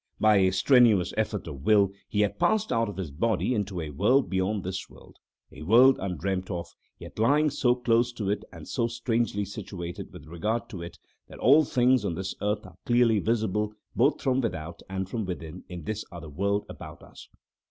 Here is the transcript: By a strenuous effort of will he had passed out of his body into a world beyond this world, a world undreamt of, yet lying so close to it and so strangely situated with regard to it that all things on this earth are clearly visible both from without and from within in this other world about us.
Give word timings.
By 0.19 0.37
a 0.37 0.51
strenuous 0.51 1.13
effort 1.15 1.45
of 1.47 1.61
will 1.61 1.91
he 2.09 2.21
had 2.21 2.39
passed 2.39 2.73
out 2.73 2.89
of 2.89 2.97
his 2.97 3.11
body 3.11 3.53
into 3.53 3.79
a 3.79 3.91
world 3.91 4.31
beyond 4.31 4.63
this 4.63 4.89
world, 4.89 5.17
a 5.51 5.61
world 5.61 5.99
undreamt 5.99 6.49
of, 6.49 6.65
yet 6.97 7.19
lying 7.19 7.51
so 7.51 7.75
close 7.75 8.11
to 8.13 8.27
it 8.31 8.43
and 8.51 8.67
so 8.67 8.87
strangely 8.87 9.45
situated 9.45 10.11
with 10.11 10.25
regard 10.25 10.69
to 10.69 10.81
it 10.81 10.97
that 11.27 11.37
all 11.37 11.63
things 11.63 12.03
on 12.03 12.15
this 12.15 12.33
earth 12.41 12.65
are 12.65 12.79
clearly 12.83 13.19
visible 13.19 13.75
both 13.95 14.19
from 14.23 14.41
without 14.41 14.81
and 14.89 15.07
from 15.07 15.23
within 15.23 15.63
in 15.69 15.83
this 15.83 16.03
other 16.11 16.29
world 16.29 16.65
about 16.67 17.03
us. 17.03 17.29